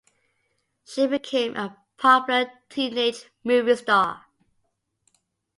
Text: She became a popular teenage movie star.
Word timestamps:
She 0.83 1.05
became 1.05 1.55
a 1.55 1.77
popular 1.97 2.49
teenage 2.71 3.29
movie 3.43 3.75
star. 3.75 4.25